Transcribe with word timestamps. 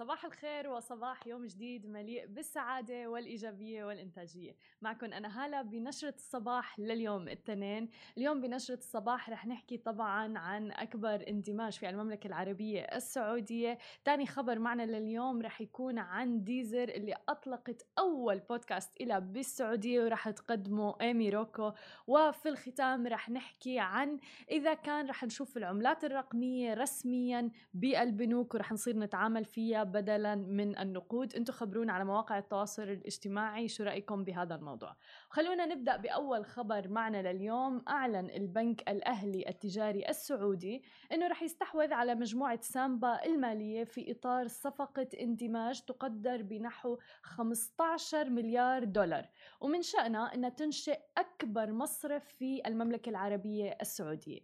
صباح 0.00 0.24
الخير 0.24 0.68
وصباح 0.68 1.26
يوم 1.26 1.46
جديد 1.46 1.86
مليء 1.86 2.26
بالسعادة 2.26 3.06
والإيجابية 3.06 3.84
والإنتاجية. 3.84 4.56
معكم 4.82 5.12
أنا 5.12 5.44
هالة 5.44 5.62
بنشرة 5.62 6.14
الصباح 6.14 6.78
لليوم 6.80 7.22
الاثنين. 7.22 7.90
اليوم 8.18 8.40
بنشرة 8.40 8.74
الصباح 8.74 9.30
رح 9.30 9.46
نحكي 9.46 9.76
طبعا 9.76 10.38
عن 10.38 10.72
أكبر 10.72 11.24
اندماج 11.28 11.72
في 11.72 11.88
المملكة 11.88 12.26
العربية 12.26 12.80
السعودية. 12.80 13.78
تاني 14.04 14.26
خبر 14.26 14.58
معنا 14.58 14.82
لليوم 14.82 15.42
رح 15.42 15.60
يكون 15.60 15.98
عن 15.98 16.44
ديزر 16.44 16.88
اللي 16.88 17.14
أطلقت 17.28 17.86
أول 17.98 18.38
بودكاست 18.38 19.00
إلى 19.00 19.20
بالسعودية 19.20 20.04
ورح 20.04 20.30
تقدمه 20.30 20.96
إيمي 21.00 21.30
روكو. 21.30 21.72
وفي 22.06 22.48
الختام 22.48 23.06
رح 23.06 23.30
نحكي 23.30 23.78
عن 23.78 24.18
إذا 24.50 24.74
كان 24.74 25.06
رح 25.08 25.24
نشوف 25.24 25.56
العملات 25.56 26.04
الرقمية 26.04 26.74
رسميا 26.74 27.50
بالبنوك 27.74 28.54
ورح 28.54 28.72
نصير 28.72 28.98
نتعامل 28.98 29.44
فيها 29.44 29.89
بدلا 29.92 30.34
من 30.34 30.78
النقود. 30.78 31.34
أنتم 31.34 31.52
خبرونا 31.52 31.92
على 31.92 32.04
مواقع 32.04 32.38
التواصل 32.38 32.82
الاجتماعي 32.82 33.68
شو 33.68 33.84
رأيكم 33.84 34.24
بهذا 34.24 34.54
الموضوع. 34.54 34.96
خلونا 35.28 35.66
نبدأ 35.66 35.96
بأول 35.96 36.44
خبر 36.44 36.88
معنا 36.88 37.32
لليوم. 37.32 37.82
أعلن 37.88 38.30
البنك 38.30 38.88
الأهلي 38.88 39.48
التجاري 39.48 40.08
السعودي 40.08 40.82
إنه 41.12 41.28
رح 41.28 41.42
يستحوذ 41.42 41.92
على 41.92 42.14
مجموعة 42.14 42.60
سامبا 42.62 43.24
المالية 43.24 43.84
في 43.84 44.12
إطار 44.12 44.48
صفقة 44.48 45.08
اندماج 45.20 45.80
تقدر 45.80 46.42
بنحو 46.42 46.98
15 47.22 48.30
مليار 48.30 48.84
دولار. 48.84 49.28
ومن 49.60 49.82
شأنها 49.82 50.34
أنها 50.34 50.50
تنشئ 50.50 50.98
أكبر 51.18 51.72
مصرف 51.72 52.24
في 52.24 52.62
المملكة 52.66 53.10
العربية 53.10 53.76
السعودية. 53.80 54.40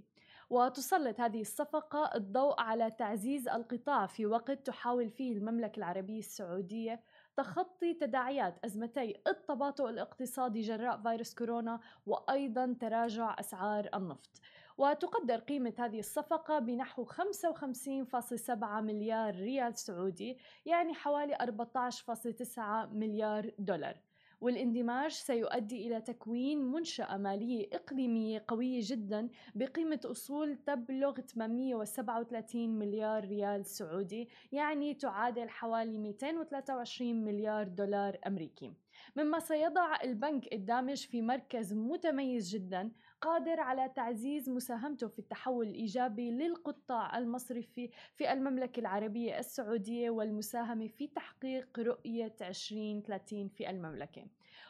وتسلط 0.51 1.21
هذه 1.21 1.41
الصفقة 1.41 2.11
الضوء 2.15 2.61
على 2.61 2.91
تعزيز 2.91 3.49
القطاع 3.49 4.07
في 4.07 4.27
وقت 4.27 4.67
تحاول 4.67 5.11
فيه 5.11 5.33
المملكة 5.33 5.79
العربية 5.79 6.19
السعودية 6.19 7.01
تخطي 7.37 7.95
تداعيات 7.95 8.65
أزمتي 8.65 9.21
التباطؤ 9.27 9.89
الاقتصادي 9.89 10.61
جراء 10.61 11.03
فيروس 11.03 11.35
كورونا 11.35 11.81
وأيضا 12.07 12.77
تراجع 12.81 13.37
أسعار 13.41 13.89
النفط. 13.95 14.41
وتقدر 14.79 15.39
قيمة 15.39 15.73
هذه 15.79 15.99
الصفقة 15.99 16.59
بنحو 16.59 17.05
55.7 17.05 18.65
مليار 18.65 19.37
ريال 19.37 19.79
سعودي 19.79 20.39
يعني 20.67 20.95
حوالي 20.95 21.37
14.9 21.37 22.59
مليار 22.93 23.51
دولار. 23.59 24.06
والاندماج 24.41 25.11
سيؤدي 25.11 25.87
إلى 25.87 26.01
تكوين 26.01 26.59
منشأة 26.59 27.17
مالية 27.17 27.69
إقليمية 27.73 28.45
قوية 28.49 28.81
جدا 28.83 29.29
بقيمة 29.55 30.01
أصول 30.05 30.57
تبلغ 30.57 31.21
837 31.21 32.69
مليار 32.79 33.25
ريال 33.25 33.67
سعودي 33.67 34.29
يعني 34.53 34.95
تعادل 34.95 35.49
حوالي 35.49 35.99
223 35.99 37.25
مليار 37.25 37.69
دولار 37.69 38.19
أمريكي. 38.27 38.86
مما 39.17 39.39
سيضع 39.39 40.03
البنك 40.03 40.53
الدامج 40.53 41.07
في 41.07 41.23
مركز 41.23 41.75
متميز 41.75 42.49
جدا 42.49 42.91
قادر 43.21 43.61
على 43.61 43.89
تعزيز 43.97 44.51
مساهمته 44.51 45.09
في 45.09 45.19
التحول 45.19 45.69
الإيجابي 45.69 46.31
للقطاع 46.31 47.19
المصرفي 47.19 47.91
في 48.15 48.33
المملكة 48.33 48.81
العربية 48.81 49.39
السعودية 49.39 50.11
والمساهمة 50.11 50.89
في 50.89 51.07
تحقيق 51.07 51.81
رؤية 51.81 52.35
2030 52.41 53.49
في 53.49 53.71
المملكة. 53.71 54.27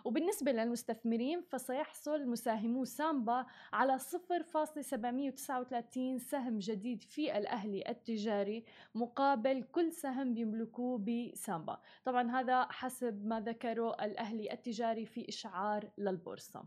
وبالنسبة 0.06 0.52
للمستثمرين 0.52 1.40
فسيحصل 1.40 2.26
مساهمو 2.26 2.84
سامبا 2.84 3.46
على 3.72 3.98
0.739 3.98 4.04
سهم 6.16 6.58
جديد 6.58 7.02
في 7.02 7.38
الأهلي 7.38 7.84
التجاري 7.88 8.64
مقابل 8.94 9.62
كل 9.62 9.92
سهم 9.92 10.34
بيملكوه 10.34 10.98
بسامبا. 10.98 11.80
طبعا 12.04 12.30
هذا 12.30 12.66
حسب 12.70 13.26
ما 13.26 13.40
ذكره 13.40 13.94
الأهلي 14.04 14.52
التجاري 14.52 15.06
في 15.06 15.28
إشعار 15.28 15.90
للبورصة. 15.98 16.64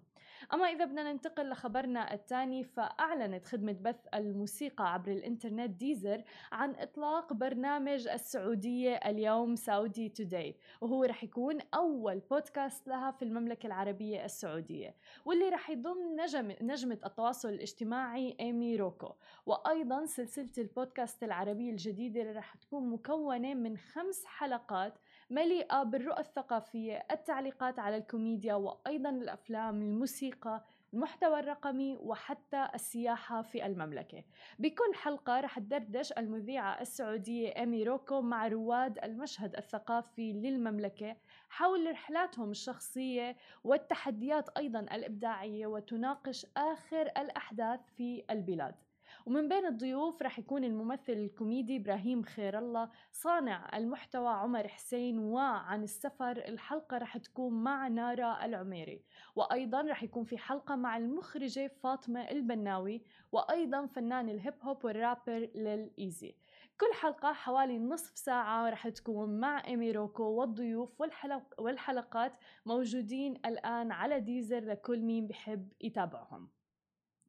أما 0.53 0.65
إذا 0.65 0.85
بدنا 0.85 1.11
ننتقل 1.11 1.49
لخبرنا 1.49 2.13
الثاني 2.13 2.63
فأعلنت 2.63 3.45
خدمة 3.45 3.75
بث 3.81 4.07
الموسيقى 4.13 4.93
عبر 4.93 5.11
الإنترنت 5.11 5.69
ديزر 5.69 6.23
عن 6.51 6.75
إطلاق 6.75 7.33
برنامج 7.33 8.07
السعودية 8.07 8.95
اليوم 8.95 9.55
Saudi 9.55 10.09
Today 10.09 10.55
وهو 10.81 11.03
رح 11.03 11.23
يكون 11.23 11.59
أول 11.73 12.19
بودكاست 12.19 12.87
لها 12.87 13.11
في 13.11 13.25
المملكة 13.29 13.67
العربية 13.67 14.25
السعودية 14.25 14.95
واللي 15.25 15.49
رح 15.49 15.69
يضم 15.69 16.15
نجم 16.21 16.53
نجمة 16.61 16.97
التواصل 17.05 17.49
الاجتماعي 17.49 18.35
أيمي 18.39 18.75
روكو. 18.75 19.13
وأيضا 19.45 20.05
سلسلة 20.05 20.49
البودكاست 20.57 21.23
العربية 21.23 21.71
الجديدة 21.71 22.21
اللي 22.21 22.31
رح 22.33 22.55
تكون 22.55 22.89
مكونة 22.89 23.53
من 23.53 23.77
خمس 23.77 24.25
حلقات 24.25 24.93
مليئة 25.29 25.83
بالرؤى 25.83 26.19
الثقافية 26.19 27.05
التعليقات 27.11 27.79
على 27.79 27.97
الكوميديا 27.97 28.53
وأيضا 28.53 29.09
الأفلام 29.09 29.81
الموسيقى 29.81 30.63
المحتوى 30.93 31.39
الرقمي 31.39 31.97
وحتى 32.01 32.67
السياحة 32.75 33.41
في 33.41 33.65
المملكة. 33.65 34.23
بكل 34.59 34.93
حلقة 34.93 35.39
رح 35.39 35.59
تدردش 35.59 36.11
المذيعة 36.11 36.81
السعودية 36.81 37.49
إيمي 37.49 37.83
روكو 37.83 38.21
مع 38.21 38.47
رواد 38.47 38.99
المشهد 39.03 39.55
الثقافي 39.55 40.33
للمملكة 40.33 41.15
حول 41.49 41.91
رحلاتهم 41.91 42.51
الشخصية 42.51 43.37
والتحديات 43.63 44.49
أيضا 44.57 44.79
الإبداعية 44.79 45.67
وتناقش 45.67 46.45
آخر 46.57 47.01
الأحداث 47.01 47.79
في 47.97 48.23
البلاد. 48.31 48.75
ومن 49.25 49.49
بين 49.49 49.65
الضيوف 49.65 50.21
رح 50.21 50.39
يكون 50.39 50.63
الممثل 50.63 51.13
الكوميدي 51.13 51.77
إبراهيم 51.77 52.23
خير 52.23 52.59
الله 52.59 52.89
صانع 53.11 53.77
المحتوى 53.77 54.29
عمر 54.29 54.67
حسين 54.67 55.19
وعن 55.19 55.83
السفر 55.83 56.31
الحلقة 56.31 56.97
رح 56.97 57.17
تكون 57.17 57.63
مع 57.63 57.87
نارا 57.87 58.45
العميري. 58.45 59.03
وأيضا 59.35 59.81
رح 59.81 60.03
يكون 60.03 60.23
في 60.23 60.37
حلقة 60.37 60.75
مع 60.75 60.97
المخرجة 60.97 61.71
فاطمة 61.83 62.31
البناوي 62.31 63.01
وأيضا 63.31 63.85
فنان 63.85 64.29
الهيب 64.29 64.53
هوب 64.61 64.85
والرابر 64.85 65.49
للإيزي 65.55 66.35
كل 66.79 66.93
حلقة 66.93 67.33
حوالي 67.33 67.79
نصف 67.79 68.17
ساعة 68.17 68.69
رح 68.69 68.89
تكون 68.89 69.39
مع 69.39 69.67
إيميروكو 69.67 70.23
والضيوف 70.23 71.01
والحلق 71.01 71.61
والحلقات 71.61 72.33
موجودين 72.65 73.33
الآن 73.45 73.91
على 73.91 74.19
ديزر 74.19 74.59
لكل 74.59 75.01
مين 75.01 75.27
بحب 75.27 75.69
يتابعهم. 75.81 76.49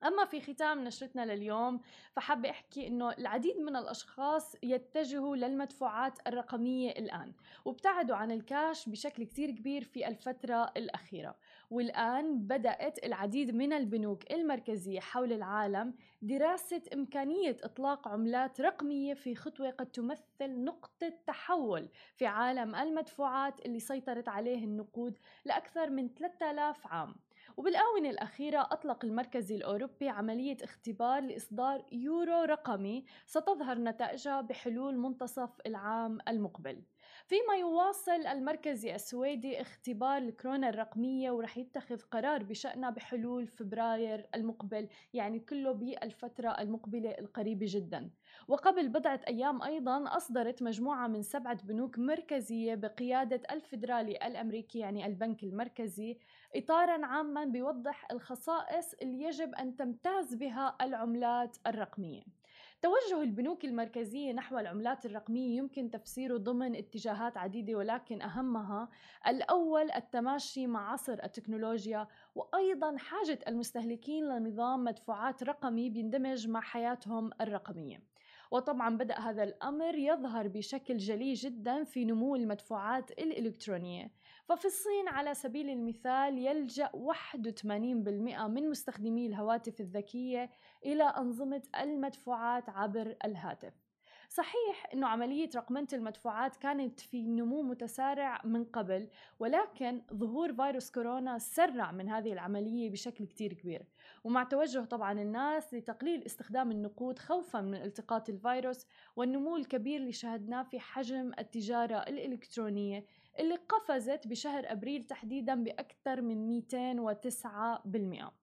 أما 0.04 0.24
في 0.24 0.40
ختام 0.40 0.84
نشرتنا 0.84 1.34
لليوم 1.34 1.80
فحابة 2.12 2.50
أحكي 2.50 2.86
أنه 2.86 3.12
العديد 3.12 3.56
من 3.56 3.76
الأشخاص 3.76 4.56
يتجهوا 4.62 5.36
للمدفوعات 5.36 6.18
الرقمية 6.26 6.90
الآن 6.90 7.32
وابتعدوا 7.64 8.16
عن 8.16 8.30
الكاش 8.30 8.88
بشكل 8.88 9.24
كتير 9.24 9.50
كبير 9.50 9.84
في 9.84 10.08
الفترة 10.08 10.72
الأخيرة. 10.76 11.36
والآن 11.70 12.38
بدأت 12.38 13.04
العديد 13.04 13.54
من 13.54 13.72
البنوك 13.72 14.32
المركزية 14.32 15.00
حول 15.00 15.32
العالم 15.32 15.94
دراسة 16.22 16.82
إمكانية 16.94 17.56
إطلاق 17.62 18.08
عملات 18.08 18.60
رقمية 18.60 19.14
في 19.14 19.34
خطوة 19.34 19.70
قد 19.70 19.86
تمثل 19.86 20.64
نقطة 20.64 21.12
تحول 21.26 21.88
في 22.16 22.26
عالم 22.26 22.74
المدفوعات 22.74 23.66
اللي 23.66 23.80
سيطرت 23.80 24.28
عليه 24.28 24.64
النقود 24.64 25.18
لأكثر 25.44 25.90
من 25.90 26.08
3000 26.14 26.86
عام. 26.86 27.14
وبالآونة 27.56 28.10
الأخيرة 28.10 28.60
أطلق 28.60 29.04
المركز 29.04 29.52
الأوروبي 29.52 30.08
عملية 30.08 30.56
اختبار 30.62 31.22
لإصدار 31.22 31.84
يورو 31.92 32.42
رقمي 32.42 33.04
ستظهر 33.26 33.78
نتائجها 33.78 34.40
بحلول 34.40 34.98
منتصف 34.98 35.50
العام 35.66 36.18
المقبل. 36.28 36.82
فيما 37.26 37.54
يواصل 37.60 38.26
المركزي 38.26 38.94
السويدي 38.94 39.60
اختبار 39.60 40.18
الكورونا 40.18 40.68
الرقمية 40.68 41.30
ورح 41.30 41.58
يتخذ 41.58 42.00
قرار 42.00 42.42
بشأنها 42.42 42.90
بحلول 42.90 43.46
فبراير 43.46 44.26
المقبل 44.34 44.88
يعني 45.12 45.40
كله 45.40 45.72
بالفترة 45.72 46.48
المقبلة 46.48 47.10
القريبة 47.10 47.66
جدا. 47.68 48.10
وقبل 48.48 48.88
بضعة 48.88 49.20
أيام 49.28 49.62
أيضا 49.62 50.16
أصدرت 50.16 50.62
مجموعة 50.62 51.06
من 51.06 51.22
سبعة 51.22 51.62
بنوك 51.62 51.98
مركزية 51.98 52.74
بقيادة 52.74 53.42
الفدرالي 53.50 54.16
الأمريكي 54.26 54.78
يعني 54.78 55.06
البنك 55.06 55.42
المركزي 55.42 56.18
إطارا 56.56 57.06
عاما 57.06 57.44
بيوضح 57.44 58.06
الخصائص 58.12 58.94
اللي 59.02 59.22
يجب 59.22 59.54
أن 59.54 59.76
تمتاز 59.76 60.34
بها 60.34 60.76
العملات 60.82 61.56
الرقمية. 61.66 62.39
توجه 62.82 63.22
البنوك 63.22 63.64
المركزية 63.64 64.32
نحو 64.32 64.58
العملات 64.58 65.06
الرقمية 65.06 65.56
يمكن 65.56 65.90
تفسيره 65.90 66.36
ضمن 66.36 66.76
اتجاهات 66.76 67.36
عديدة 67.36 67.74
ولكن 67.74 68.22
أهمها 68.22 68.88
الأول 69.26 69.90
التماشي 69.90 70.66
مع 70.66 70.92
عصر 70.92 71.12
التكنولوجيا 71.12 72.06
وأيضا 72.34 72.96
حاجة 72.96 73.38
المستهلكين 73.48 74.24
لنظام 74.24 74.84
مدفوعات 74.84 75.42
رقمي 75.42 75.90
بيندمج 75.90 76.48
مع 76.48 76.60
حياتهم 76.60 77.30
الرقمية. 77.40 78.02
وطبعا 78.50 78.96
بدأ 78.96 79.18
هذا 79.18 79.42
الأمر 79.42 79.94
يظهر 79.94 80.48
بشكل 80.48 80.96
جلي 80.96 81.32
جدا 81.32 81.84
في 81.84 82.04
نمو 82.04 82.36
المدفوعات 82.36 83.10
الإلكترونية. 83.10 84.10
ففي 84.44 84.64
الصين 84.64 85.08
على 85.08 85.34
سبيل 85.34 85.70
المثال 85.70 86.38
يلجأ 86.38 86.90
81% 86.94 88.46
من 88.46 88.70
مستخدمي 88.70 89.26
الهواتف 89.26 89.80
الذكية 89.80 90.50
إلى 90.86 91.04
أنظمة 91.04 91.62
المدفوعات 91.80 92.68
عبر 92.68 93.16
الهاتف. 93.24 93.89
صحيح 94.32 94.86
أنه 94.94 95.06
عملية 95.06 95.50
رقمنة 95.56 95.86
المدفوعات 95.92 96.56
كانت 96.56 97.00
في 97.00 97.26
نمو 97.26 97.62
متسارع 97.62 98.40
من 98.44 98.64
قبل 98.64 99.08
ولكن 99.38 100.02
ظهور 100.14 100.54
فيروس 100.54 100.90
كورونا 100.90 101.38
سرع 101.38 101.92
من 101.92 102.08
هذه 102.08 102.32
العملية 102.32 102.90
بشكل 102.90 103.26
كتير 103.26 103.52
كبير. 103.52 103.82
ومع 104.24 104.44
توجه 104.44 104.84
طبعا 104.84 105.12
الناس 105.12 105.74
لتقليل 105.74 106.22
استخدام 106.22 106.70
النقود 106.70 107.18
خوفا 107.18 107.60
من 107.60 107.74
التقاط 107.74 108.28
الفيروس 108.28 108.86
والنمو 109.16 109.56
الكبير 109.56 110.00
اللي 110.00 110.12
شهدناه 110.12 110.62
في 110.62 110.80
حجم 110.80 111.32
التجارة 111.38 111.96
الإلكترونية 111.96 113.04
اللي 113.38 113.54
قفزت 113.54 114.26
بشهر 114.26 114.72
أبريل 114.72 115.04
تحديدا 115.04 115.64
بأكثر 115.64 116.22
من 116.22 116.60
209% 116.60 118.39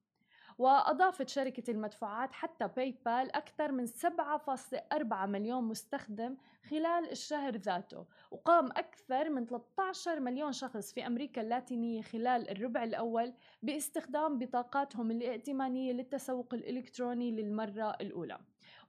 وأضافت 0.58 1.30
شركة 1.30 1.72
المدفوعات 1.72 2.34
حتى 2.34 2.68
باي 2.68 2.96
بال 3.06 3.36
أكثر 3.36 3.72
من 3.72 3.88
7.4 3.88 5.14
مليون 5.14 5.64
مستخدم 5.64 6.38
خلال 6.70 7.12
الشهر 7.12 7.56
ذاته 7.56 8.06
وقام 8.32 8.66
أكثر 8.66 9.30
من 9.30 9.46
13 9.46 10.20
مليون 10.20 10.52
شخص 10.52 10.94
في 10.94 11.08
أمريكا 11.08 11.42
اللاتينية 11.42 12.02
خلال 12.02 12.50
الربع 12.50 12.84
الأول 12.84 13.34
باستخدام 13.64 14.40
بطاقاتهم 14.40 15.12
الائتمانية 15.12 15.94
للتسوق 15.94 16.54
الإلكتروني 16.54 17.32
للمرة 17.32 17.98
الأولى 18.02 18.40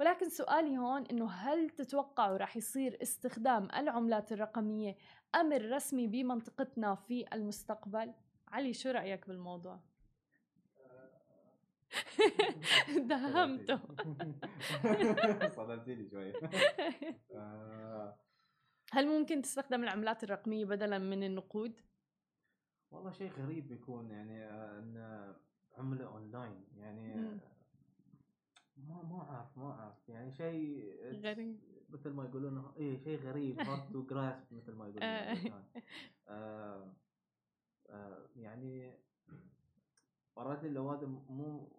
ولكن 0.01 0.29
سؤالي 0.29 0.79
هون 0.79 1.07
إنه 1.07 1.31
هل 1.31 1.71
تتوقعوا 1.71 2.37
رح 2.37 2.57
يصير 2.57 2.99
استخدام 3.03 3.69
العملات 3.77 4.33
الرقمية 4.33 4.97
أمر 5.35 5.71
رسمي 5.71 6.07
بمنطقتنا 6.07 6.95
في 6.95 7.25
المستقبل؟ 7.33 8.13
علي 8.49 8.75
شو 8.75 8.91
رأيك 8.91 9.29
بالموضوع؟ 9.29 9.81
دهمته 13.11 13.81
صدمتني 15.57 16.09
شوي 16.11 16.33
آه. 17.35 18.19
هل 18.93 19.07
ممكن 19.07 19.43
تستخدم 19.43 19.83
العملات 19.83 20.25
الرقمية 20.25 20.65
بدلا 20.65 20.99
من 20.99 21.23
النقود؟ 21.23 21.81
والله 22.91 23.11
شيء 23.11 23.31
غريب 23.31 23.69
بيكون 23.69 24.11
يعني 24.11 24.45
آه، 24.45 24.79
إن 24.79 25.35
عملة 25.79 26.07
أونلاين. 26.07 26.65
يعني 26.77 27.15
ما 28.77 29.03
ما 29.03 29.23
أعرف 29.23 29.59
ما 29.59 29.71
أعرف. 29.71 30.09
يعني 30.09 30.33
شيء 30.33 30.95
غريب. 31.13 31.61
مثل 31.89 32.11
ما 32.11 32.25
يقولون 32.25 32.73
إيه 32.77 32.99
شيء 32.99 33.19
غريب. 33.19 33.63
Hard 33.63 33.93
to 33.93 34.07
grasp 34.07 34.53
مثل 34.53 34.73
ما 34.73 34.89
يقولون 34.89 35.03
آه. 35.03 35.63
آه. 36.29 36.93
آه 37.91 38.27
يعني 38.37 38.99
مرات 40.39 40.65
هذا 40.65 41.07
مو 41.29 41.78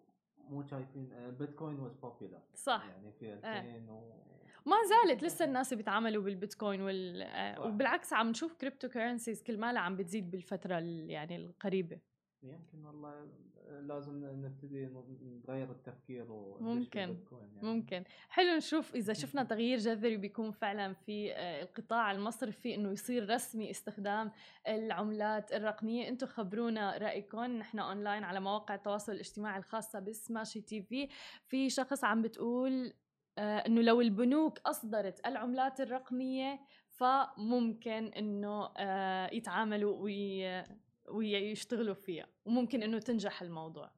مو 0.50 0.62
شايفين 0.62 1.12
البيتكوين 1.12 1.80
was 1.80 1.94
popular 1.94 2.40
صح. 2.54 2.86
يعني 2.88 3.12
في 3.12 3.32
2000 3.32 3.48
آه. 3.48 3.92
و 3.92 4.20
ما 4.66 4.76
زالت 4.88 5.22
لسه 5.22 5.44
الناس 5.44 5.74
بيتعاملوا 5.74 6.22
بالبيتكوين 6.22 6.82
وال... 6.82 7.22
آه، 7.22 7.66
وبالعكس 7.66 8.12
عم 8.12 8.28
نشوف 8.28 8.54
cryptocurrencies 8.54 9.42
كل 9.42 9.58
مالها 9.58 9.82
عم 9.82 9.96
بتزيد 9.96 10.30
بالفترة 10.30 10.74
يعني 10.74 11.36
القريبة. 11.36 11.98
يمكن 12.42 12.84
والله 12.84 13.28
لازم 13.70 14.44
نبتدي 14.44 14.88
نغير 15.48 15.70
التفكير 15.70 16.26
ممكن 16.60 17.00
يعني. 17.00 17.16
ممكن. 17.62 18.04
حلو 18.28 18.56
نشوف 18.56 18.94
إذا 18.94 19.12
شفنا 19.12 19.42
تغيير 19.44 19.78
جذري 19.78 20.16
بيكون 20.16 20.50
فعلا 20.50 20.92
في 20.92 21.32
آه، 21.32 21.62
القطاع 21.62 22.10
المصرفي 22.10 22.74
إنه 22.74 22.92
يصير 22.92 23.30
رسمي 23.30 23.70
استخدام 23.70 24.30
العملات 24.68 25.52
الرقمية. 25.52 26.08
أنتم 26.08 26.26
خبرونا 26.26 26.98
رأيكم. 26.98 27.44
نحن 27.44 27.78
أونلاين 27.78 28.24
على 28.24 28.40
مواقع 28.40 28.74
التواصل 28.74 29.12
الاجتماعي 29.12 29.58
الخاصة 29.58 29.98
بسماشي 29.98 30.60
TV. 30.60 31.08
في 31.46 31.70
شخص 31.70 32.04
عم 32.04 32.22
بتقول 32.22 32.92
آه، 33.38 33.58
إنه 33.58 33.80
لو 33.80 34.00
البنوك 34.00 34.58
أصدرت 34.58 35.26
العملات 35.26 35.80
الرقمية 35.80 36.60
فممكن 36.88 38.06
إنه 38.06 38.70
آه، 38.76 39.34
يتعاملوا 39.34 39.96
وي 39.96 40.64
ويشتغلوا 41.10 41.94
فيها 41.94 42.26
وممكن 42.44 42.82
إنه 42.82 42.98
تنجح 42.98 43.42
الموضوع. 43.42 43.90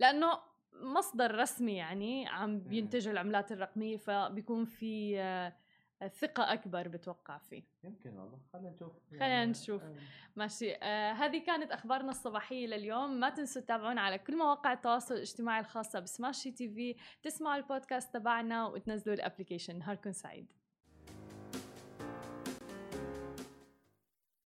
لأنه 0.00 0.38
مصدر 0.72 1.34
رسمي 1.34 1.76
يعني 1.76 2.28
عم 2.28 2.60
بينتج 2.60 3.08
العملات 3.08 3.52
الرقمية 3.52 3.96
فبيكون 3.96 4.64
في 4.64 5.20
آه، 5.20 5.52
ثقة 6.08 6.52
أكبر 6.52 6.88
بتوقع 6.88 7.38
فيه. 7.38 7.62
يمكن 7.84 8.18
والله. 8.18 8.38
خلينا 8.52 8.70
نشوف. 8.70 8.92
خلينا 9.10 9.26
يعني 9.28 9.50
نشوف. 9.50 9.82
آه. 9.82 9.94
ماشي. 10.36 10.74
آه 10.74 11.12
هذه 11.12 11.38
كانت 11.38 11.70
أخبارنا 11.72 12.10
الصباحية 12.10 12.66
لليوم. 12.66 13.10
ما 13.20 13.30
تنسوا 13.30 13.62
تتابعونا 13.62 14.00
على 14.00 14.18
كل 14.18 14.36
مواقع 14.36 14.72
التواصل 14.72 15.14
الاجتماعي 15.14 15.60
الخاصة 15.60 16.00
بسماشي 16.00 16.50
TV 16.50 16.96
تسمعوا 17.22 17.56
البودكاست 17.56 18.14
تبعنا 18.14 18.66
وتنزلوا 18.66 19.14
ال 19.16 19.21
application 19.21 19.78
نهاركم 19.78 20.12
سعيد. 20.12 20.52